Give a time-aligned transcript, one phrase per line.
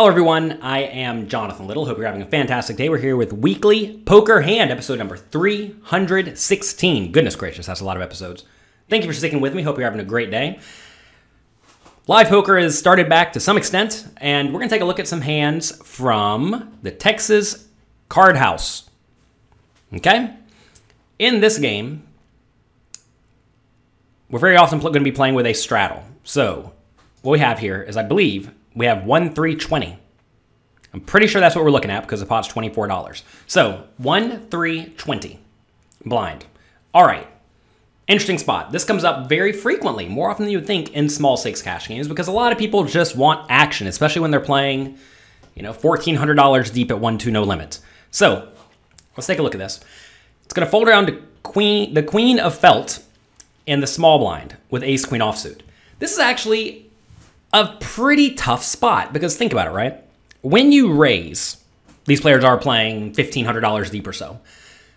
[0.00, 0.62] Hello, everyone.
[0.62, 1.84] I am Jonathan Little.
[1.84, 2.88] Hope you're having a fantastic day.
[2.88, 7.12] We're here with Weekly Poker Hand, episode number 316.
[7.12, 8.44] Goodness gracious, that's a lot of episodes.
[8.88, 9.60] Thank you for sticking with me.
[9.60, 10.58] Hope you're having a great day.
[12.06, 15.00] Live poker has started back to some extent, and we're going to take a look
[15.00, 17.68] at some hands from the Texas
[18.08, 18.88] Card House.
[19.92, 20.34] Okay?
[21.18, 22.04] In this game,
[24.30, 26.02] we're very often going to be playing with a straddle.
[26.24, 26.72] So,
[27.20, 29.98] what we have here is, I believe, we have 1 3 20.
[30.92, 33.22] I'm pretty sure that's what we're looking at because the pot's $24.
[33.46, 35.40] So, 1 3 20
[36.04, 36.46] blind.
[36.92, 37.26] All right.
[38.08, 38.72] Interesting spot.
[38.72, 41.86] This comes up very frequently, more often than you would think in small stakes cash
[41.86, 44.98] games because a lot of people just want action, especially when they're playing,
[45.54, 47.78] you know, $1,400 deep at 1 2 no limit.
[48.10, 48.48] So,
[49.16, 49.80] let's take a look at this.
[50.44, 53.00] It's going to fold around to queen, the queen of felt
[53.66, 55.60] in the small blind with ace queen offsuit.
[56.00, 56.89] This is actually
[57.52, 60.02] a pretty tough spot because think about it, right?
[60.42, 61.62] When you raise,
[62.04, 64.40] these players are playing $1,500 deep or so.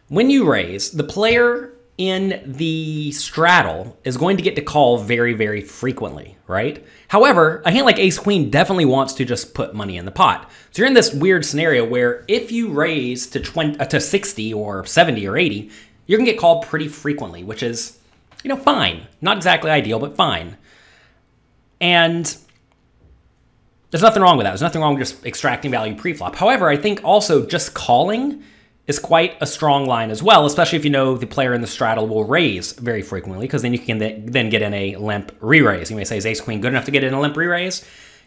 [0.08, 5.34] When you raise, the player in the straddle is going to get to call very,
[5.34, 6.84] very frequently, right?
[7.08, 10.50] However, a hand like ace queen definitely wants to just put money in the pot.
[10.72, 14.54] So you're in this weird scenario where if you raise to 20 uh, to 60
[14.54, 15.70] or 70 or 80,
[16.08, 18.00] you're going to get called pretty frequently, which is,
[18.44, 19.08] you know, fine.
[19.22, 20.58] Not exactly ideal, but fine.
[21.80, 22.36] And
[23.94, 24.50] there's nothing wrong with that.
[24.50, 26.36] There's nothing wrong with just extracting value pre-flop.
[26.36, 28.44] However, I think also just calling
[28.88, 31.68] is quite a strong line as well, especially if you know the player in the
[31.68, 35.92] straddle will raise very frequently, because then you can then get in a limp re-raise.
[35.92, 37.86] You may say, is ace queen good enough to get in a limp re-raise?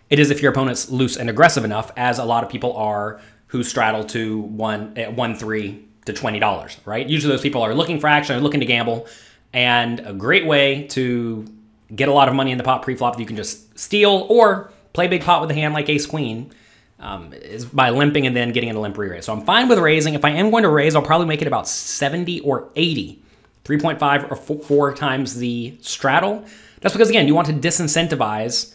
[0.09, 3.21] It is if your opponent's loose and aggressive enough, as a lot of people are
[3.49, 7.09] who straddle to one at one three to twenty dollars, right?
[7.09, 9.09] Usually those people are looking for action, are looking to gamble,
[9.53, 11.45] and a great way to
[11.93, 14.71] get a lot of money in the pot pre-flop that you can just steal or
[14.97, 16.51] play big pot with a hand like ace queen
[16.99, 19.27] um, is by limping and then getting in a limp re-raise.
[19.27, 20.15] So I'm fine with raising.
[20.15, 23.23] If I am going to raise, I'll probably make it about 70 or 80.
[23.65, 26.45] 3.5 or four, four times the straddle.
[26.81, 28.75] That's because, again, you want to disincentivize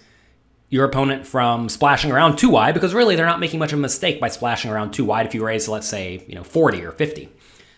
[0.70, 3.82] your opponent from splashing around too wide because really they're not making much of a
[3.82, 6.92] mistake by splashing around too wide if you raise, let's say, you know, 40 or
[6.92, 7.30] 50.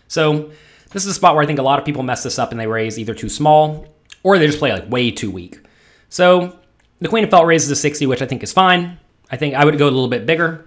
[0.08, 0.50] So
[0.90, 2.60] this is a spot where I think a lot of people mess this up and
[2.60, 3.86] they raise either too small
[4.22, 5.60] or they just play like way too weak.
[6.08, 6.58] So
[7.00, 8.98] the Queen of Felt raises a 60, which I think is fine.
[9.30, 10.64] I think I would go a little bit bigger.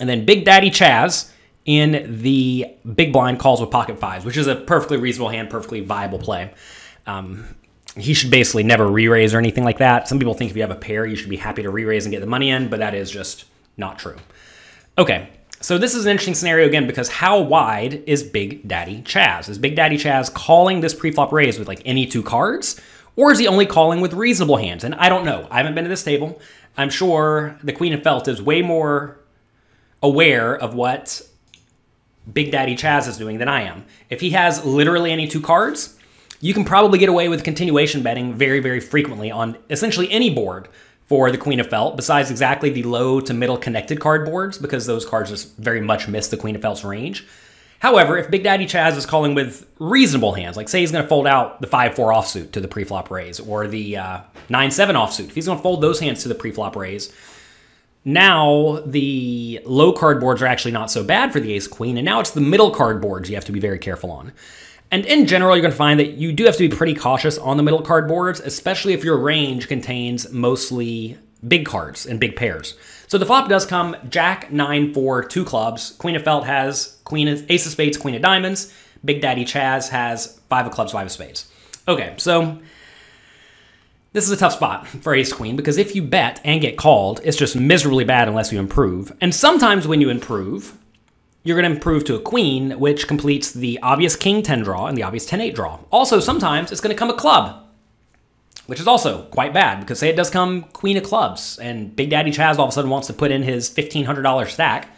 [0.00, 1.30] And then Big Daddy Chaz
[1.64, 5.80] in the big blind calls with pocket fives, which is a perfectly reasonable hand, perfectly
[5.80, 6.52] viable play.
[7.06, 7.44] Um,
[7.96, 10.06] he should basically never re-raise or anything like that.
[10.06, 12.12] Some people think if you have a pair, you should be happy to re-raise and
[12.12, 13.46] get the money in, but that is just
[13.76, 14.16] not true.
[14.98, 15.30] Okay,
[15.60, 19.48] so this is an interesting scenario again because how wide is Big Daddy Chaz?
[19.48, 22.80] Is Big Daddy Chaz calling this pre-flop raise with like any two cards?
[23.16, 24.84] Or is he only calling with reasonable hands?
[24.84, 25.48] And I don't know.
[25.50, 26.40] I haven't been to this table.
[26.76, 29.18] I'm sure the Queen of Felt is way more
[30.02, 31.22] aware of what
[32.30, 33.86] Big Daddy Chaz is doing than I am.
[34.10, 35.96] If he has literally any two cards,
[36.40, 40.68] you can probably get away with continuation betting very, very frequently on essentially any board
[41.06, 44.86] for the Queen of Felt, besides exactly the low to middle connected card boards, because
[44.86, 47.26] those cards just very much miss the Queen of Felt's range.
[47.78, 51.08] However, if Big Daddy Chaz is calling with reasonable hands, like say he's going to
[51.08, 54.96] fold out the 5 4 offsuit to the preflop raise or the uh, 9 7
[54.96, 57.12] offsuit, if he's going to fold those hands to the preflop raise,
[58.04, 62.04] now the low card boards are actually not so bad for the ace queen, and
[62.04, 64.32] now it's the middle card boards you have to be very careful on.
[64.90, 67.38] And in general, you're going to find that you do have to be pretty cautious
[67.38, 72.36] on the middle card boards, especially if your range contains mostly big cards and big
[72.36, 72.76] pairs.
[73.08, 75.92] So the flop does come Jack, 9, 4, 2 clubs.
[75.98, 78.72] Queen of Felt has Queen of, Ace of Spades, Queen of Diamonds.
[79.04, 81.50] Big Daddy Chaz has 5 of clubs, 5 of spades.
[81.86, 82.58] Okay, so
[84.12, 87.20] this is a tough spot for Ace Queen because if you bet and get called,
[87.22, 89.12] it's just miserably bad unless you improve.
[89.20, 90.76] And sometimes when you improve,
[91.44, 94.98] you're going to improve to a queen, which completes the obvious king 10 draw and
[94.98, 95.78] the obvious 10 8 draw.
[95.92, 97.65] Also, sometimes it's going to come a club,
[98.66, 102.10] which is also quite bad because say it does come queen of clubs and Big
[102.10, 104.88] Daddy Chaz all of a sudden wants to put in his $1,500 stack.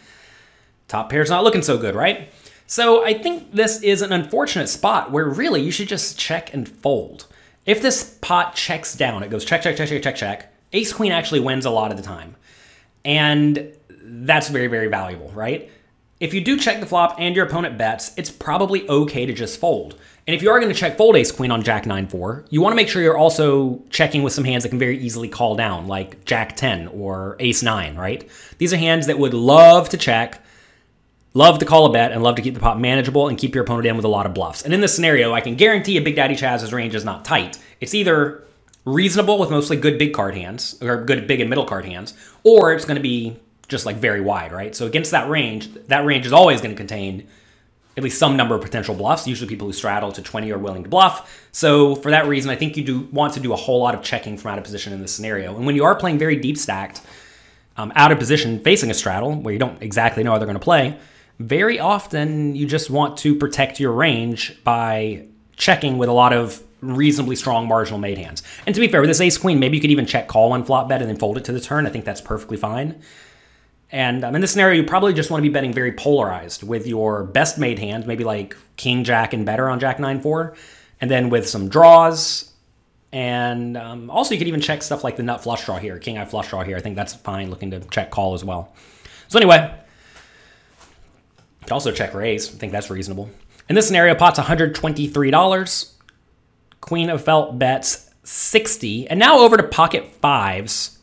[0.87, 2.31] Top pair's not looking so good, right?
[2.65, 6.67] So I think this is an unfortunate spot where really you should just check and
[6.67, 7.25] fold.
[7.65, 10.53] If this pot checks down, it goes check, check, check, check, check, check.
[10.73, 12.35] Ace queen actually wins a lot of the time.
[13.05, 13.73] And
[14.03, 15.71] that's very, very valuable, right?
[16.19, 19.57] If you do check the flop and your opponent bets, it's probably okay to just
[19.57, 19.97] fold.
[20.27, 22.61] And if you are going to check fold ace queen on jack 9 4, you
[22.61, 25.55] want to make sure you're also checking with some hands that can very easily call
[25.55, 28.29] down, like jack 10 or ace 9, right?
[28.57, 30.43] These are hands that would love to check,
[31.33, 33.63] love to call a bet, and love to keep the pot manageable and keep your
[33.63, 34.63] opponent in with a lot of bluffs.
[34.63, 37.57] And in this scenario, I can guarantee a Big Daddy Chaz's range is not tight.
[37.79, 38.43] It's either
[38.83, 42.13] reasonable with mostly good big card hands, or good big and middle card hands,
[42.43, 43.39] or it's going to be
[43.69, 44.75] just like very wide, right?
[44.75, 47.27] So against that range, that range is always going to contain
[47.95, 49.27] at least some number of potential bluffs.
[49.27, 51.47] Usually people who straddle to 20 are willing to bluff.
[51.51, 54.03] So for that reason, I think you do want to do a whole lot of
[54.03, 55.55] checking from out of position in this scenario.
[55.55, 57.01] And when you are playing very deep stacked,
[57.77, 60.59] um, out of position facing a straddle where you don't exactly know how they're going
[60.59, 60.97] to play,
[61.39, 65.25] very often you just want to protect your range by
[65.55, 68.43] checking with a lot of reasonably strong marginal made hands.
[68.65, 70.63] And to be fair, with this ace queen, maybe you could even check call one
[70.63, 71.85] flop bet and then fold it to the turn.
[71.85, 73.01] I think that's perfectly fine.
[73.91, 76.85] And um, in this scenario, you probably just want to be betting very polarized with
[76.85, 80.55] your best made hand, maybe like king, jack, and better on jack 9 4,
[81.01, 82.53] and then with some draws.
[83.11, 86.19] And um, also, you could even check stuff like the nut flush draw here, king
[86.19, 86.77] eye flush draw here.
[86.77, 88.75] I think that's fine looking to check call as well.
[89.27, 89.73] So, anyway,
[91.61, 92.53] you can also check raise.
[92.53, 93.29] I think that's reasonable.
[93.67, 95.91] In this scenario, pot's $123.
[96.81, 99.09] Queen of Felt bets 60.
[99.09, 100.98] And now over to pocket fives.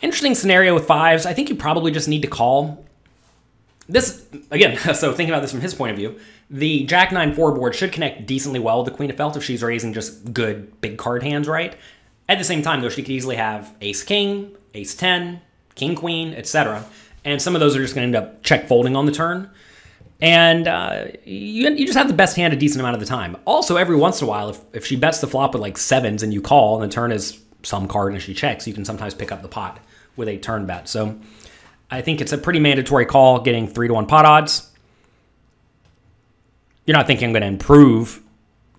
[0.00, 1.26] Interesting scenario with fives.
[1.26, 2.84] I think you probably just need to call.
[3.88, 6.18] This, again, so thinking about this from his point of view,
[6.50, 9.44] the Jack 9 4 board should connect decently well with the Queen of Felt if
[9.44, 11.76] she's raising just good big card hands, right?
[12.28, 15.40] At the same time, though, she could easily have Ace King, Ace 10,
[15.74, 16.84] King Queen, etc.
[17.24, 19.50] And some of those are just going to end up check folding on the turn.
[20.20, 23.36] And uh, you, you just have the best hand a decent amount of the time.
[23.44, 26.22] Also, every once in a while, if, if she bets the flop with like sevens
[26.22, 29.14] and you call and the turn is some card and she checks, you can sometimes
[29.14, 29.78] pick up the pot
[30.16, 30.88] with a turn bet.
[30.88, 31.18] So
[31.90, 34.70] I think it's a pretty mandatory call getting three to one pot odds.
[36.86, 38.22] You're not thinking I'm going to improve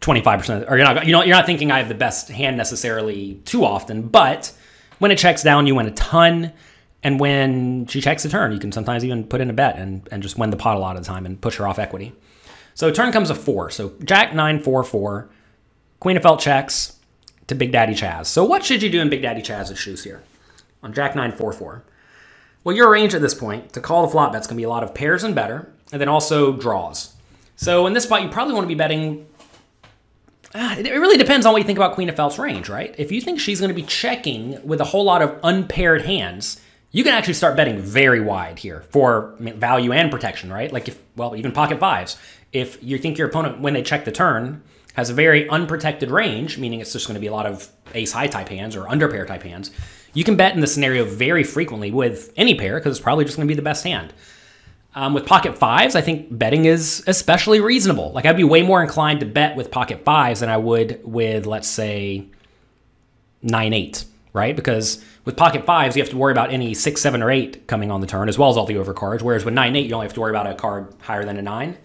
[0.02, 3.36] 25%, or you're not, you know, you're not thinking I have the best hand necessarily
[3.46, 4.52] too often, but
[5.00, 6.54] when it checks down, you win a ton.
[7.02, 10.08] And when she checks the turn, you can sometimes even put in a bet and,
[10.12, 12.14] and just win the pot a lot of the time and push her off equity.
[12.74, 13.70] So turn comes a four.
[13.70, 15.30] So Jack nine four four,
[16.00, 16.99] Queen of Felt checks
[17.50, 18.28] to Big Daddy Chaz.
[18.28, 20.24] So what should you do in Big Daddy Chaz's shoes here?
[20.84, 21.84] on Jack 9 4 4.
[22.64, 24.70] Well, your range at this point to call the flop bet's going to be a
[24.70, 27.14] lot of pairs and better, and then also draws.
[27.56, 29.28] So in this spot, you probably want to be betting.
[30.56, 32.96] Ah, it really depends on what you think about Queen of Felt's range, right?
[32.98, 36.60] If you think she's going to be checking with a whole lot of unpaired hands,
[36.92, 40.72] you can actually start betting very wide here for value and protection, right?
[40.72, 42.18] Like if, well, even pocket fives.
[42.52, 44.64] If you think your opponent, when they check the turn,
[45.00, 48.12] has a very unprotected range, meaning it's just going to be a lot of ace
[48.12, 49.72] high type hands or under pair type hands,
[50.14, 53.38] you can bet in the scenario very frequently with any pair because it's probably just
[53.38, 54.14] going to be the best hand.
[54.96, 58.12] Um, with pocket fives, I think betting is especially reasonable.
[58.12, 61.46] Like I'd be way more inclined to bet with pocket fives than I would with,
[61.46, 62.26] let's say,
[63.42, 64.04] nine eight,
[64.34, 64.56] right?
[64.56, 67.92] Because with pocket fives, you have to worry about any six, seven, or eight coming
[67.92, 69.22] on the turn, as well as all the overcards.
[69.22, 71.42] Whereas with nine eight, you only have to worry about a card higher than a
[71.42, 71.78] nine.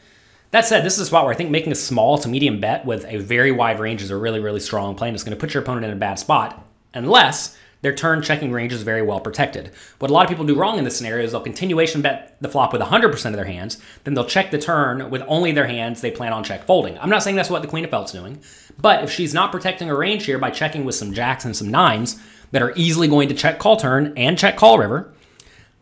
[0.54, 2.86] That said, this is a spot where I think making a small to medium bet
[2.86, 5.40] with a very wide range is a really, really strong play, and it's going to
[5.40, 6.64] put your opponent in a bad spot,
[6.94, 9.72] unless their turn checking range is very well protected.
[9.98, 12.48] What a lot of people do wrong in this scenario is they'll continuation bet the
[12.48, 16.00] flop with 100% of their hands, then they'll check the turn with only their hands
[16.00, 16.96] they plan on check folding.
[17.00, 18.40] I'm not saying that's what the Queen of Felt's doing,
[18.78, 21.72] but if she's not protecting her range here by checking with some jacks and some
[21.72, 22.22] nines
[22.52, 25.12] that are easily going to check call turn and check call river,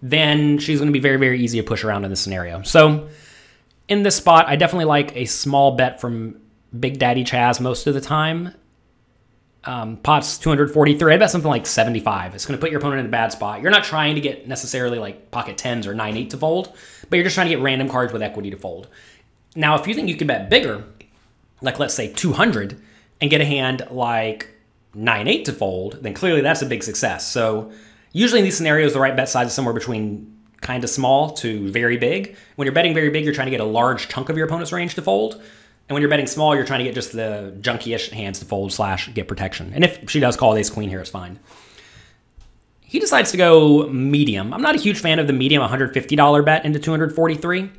[0.00, 2.62] then she's going to be very, very easy to push around in this scenario.
[2.62, 3.10] So
[3.88, 6.40] in this spot, I definitely like a small bet from
[6.79, 8.55] Big Daddy Chaz most of the time
[9.64, 11.14] um, pots 243.
[11.14, 12.34] I bet something like 75.
[12.34, 13.62] It's going to put your opponent in a bad spot.
[13.62, 16.72] You're not trying to get necessarily like pocket 10s or 9 8 to fold,
[17.08, 18.89] but you're just trying to get random cards with equity to fold.
[19.55, 20.84] Now, if you think you can bet bigger,
[21.60, 22.81] like let's say 200,
[23.20, 24.48] and get a hand like
[24.94, 27.27] 9 8 to fold, then clearly that's a big success.
[27.29, 27.70] So,
[28.12, 31.69] usually in these scenarios, the right bet size is somewhere between kind of small to
[31.69, 32.36] very big.
[32.56, 34.72] When you're betting very big, you're trying to get a large chunk of your opponent's
[34.72, 35.34] range to fold.
[35.34, 38.72] And when you're betting small, you're trying to get just the junky-ish hands to fold
[38.72, 39.72] slash get protection.
[39.74, 41.38] And if she does call ace queen here, it's fine.
[42.81, 44.54] He decides to go medium.
[44.54, 47.70] I'm not a huge fan of the medium $150 bet into 243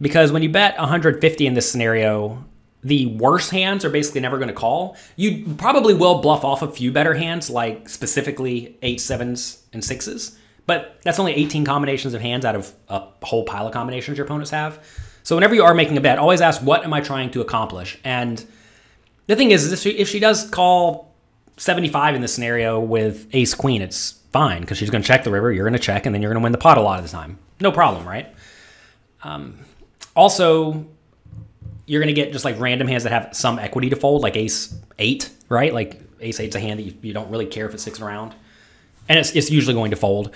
[0.00, 2.44] because when you bet 150 in this scenario,
[2.82, 4.96] the worst hands are basically never going to call.
[5.16, 10.38] You probably will bluff off a few better hands, like specifically eight, sevens, and sixes,
[10.68, 14.26] but that's only 18 combinations of hands out of a whole pile of combinations your
[14.26, 14.84] opponents have.
[15.22, 17.98] So whenever you are making a bet, always ask, what am I trying to accomplish?
[18.04, 18.44] And
[19.26, 21.14] the thing is, if she, if she does call
[21.56, 25.30] 75 in this scenario with ace queen, it's fine because she's going to check the
[25.30, 26.98] river, you're going to check, and then you're going to win the pot a lot
[26.98, 27.38] of the time.
[27.60, 28.26] No problem, right?
[29.22, 29.58] Um,
[30.14, 30.86] also,
[31.86, 34.36] you're going to get just like random hands that have some equity to fold, like
[34.36, 35.72] ace eight, right?
[35.72, 38.34] Like ace eight's a hand that you, you don't really care if it's six around.
[39.08, 40.34] And it's, it's usually going to fold.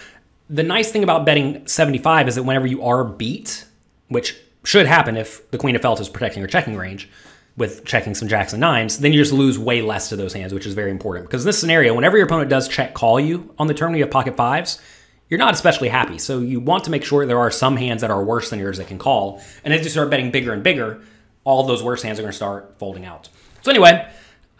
[0.50, 3.64] The nice thing about betting 75 is that whenever you are beat,
[4.08, 7.08] which should happen if the Queen of Felt is protecting her checking range
[7.56, 10.54] with checking some jacks and nines, then you just lose way less to those hands,
[10.54, 11.26] which is very important.
[11.26, 14.02] Because in this scenario, whenever your opponent does check call you on the turn you
[14.02, 14.80] have pocket fives,
[15.28, 16.18] you're not especially happy.
[16.18, 18.78] So you want to make sure there are some hands that are worse than yours
[18.78, 19.42] that can call.
[19.64, 21.02] And as you start betting bigger and bigger,
[21.44, 23.28] all those worse hands are going to start folding out.
[23.62, 24.10] So anyway,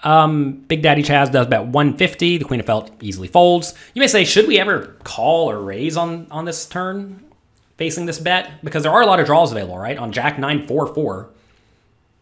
[0.02, 2.38] um, Big Daddy Chaz does bet 150.
[2.38, 3.74] The Queen of Felt easily folds.
[3.94, 7.22] You may say, should we ever call or raise on on this turn
[7.76, 8.62] facing this bet?
[8.64, 9.98] Because there are a lot of draws available, right?
[9.98, 11.30] On Jack 9 4 4.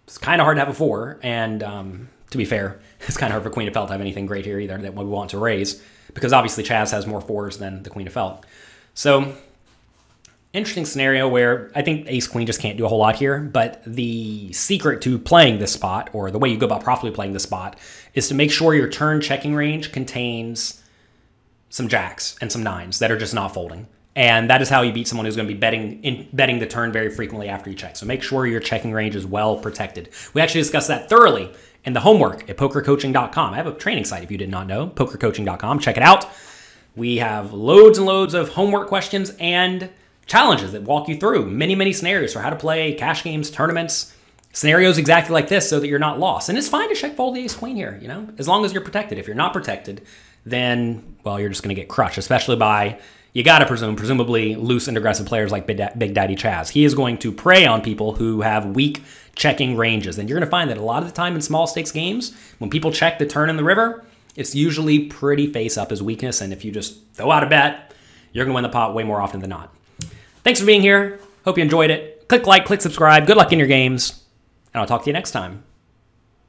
[0.05, 3.31] It's kind of hard to have a four, and um, to be fair, it's kind
[3.31, 5.31] of hard for Queen of Felt to have anything great here either that we want
[5.31, 5.81] to raise
[6.15, 8.45] because obviously Chaz has more fours than the Queen of Felt.
[8.95, 9.35] So
[10.53, 13.83] interesting scenario where I think Ace Queen just can't do a whole lot here, but
[13.87, 17.45] the secret to playing this spot, or the way you go about properly playing this
[17.45, 17.79] spot,
[18.15, 20.83] is to make sure your turn checking range contains
[21.69, 23.87] some jacks and some nines that are just not folding.
[24.17, 26.67] And that is how you beat someone who's going to be betting in, betting the
[26.67, 27.95] turn very frequently after you check.
[27.97, 30.11] So make sure your checking range is well protected.
[30.35, 31.53] We actually discussed that thoroughly
[31.85, 33.55] in the homework at pokercoaching.com.
[33.55, 35.79] I have a training site if you did not know, pokercoaching.com.
[35.79, 36.27] Check it out.
[36.97, 39.89] We have loads and loads of homework questions and
[40.31, 44.15] challenges that walk you through many, many scenarios for how to play cash games, tournaments,
[44.53, 46.49] scenarios exactly like this so that you're not lost.
[46.49, 48.73] And it's fine to check fold the ace queen here, you know, as long as
[48.73, 49.19] you're protected.
[49.19, 50.07] If you're not protected,
[50.47, 53.01] then, well, you're just going to get crushed, especially by,
[53.33, 55.79] you got to presume, presumably loose and aggressive players like Big,
[56.15, 56.69] Daddy Chaz.
[56.69, 59.03] He is going to prey on people who have weak
[59.35, 60.17] checking ranges.
[60.17, 62.37] And you're going to find that a lot of the time in small stakes games,
[62.59, 64.05] when people check the turn in the river,
[64.37, 66.41] it's usually pretty face up as weakness.
[66.41, 67.93] And if you just throw out a bet,
[68.33, 69.75] you're going to win the pot way more often than not.
[70.43, 71.21] Thanks for being here.
[71.45, 72.29] Hope you enjoyed it.
[72.29, 73.27] Click like, click subscribe.
[73.27, 74.25] Good luck in your games.
[74.73, 75.65] And I'll talk to you next time.